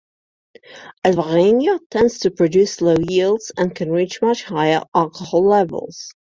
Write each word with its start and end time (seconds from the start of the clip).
Alvarinho 1.05 1.77
tends 1.91 2.17
to 2.17 2.31
produce 2.31 2.81
low 2.81 2.95
yields 2.99 3.51
and 3.55 3.75
can 3.75 3.91
reach 3.91 4.19
much 4.19 4.41
higher 4.43 4.81
alcohol 4.95 5.45
levels. 5.45 6.11